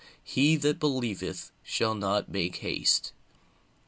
"HE 0.23 0.55
THAT 0.55 0.79
BELIEVETH 0.79 1.51
SHALL 1.61 1.93
NOT 1.93 2.27
MAKE 2.27 2.55
HASTE." 2.55 3.13